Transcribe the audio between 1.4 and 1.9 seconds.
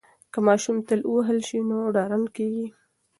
شي نو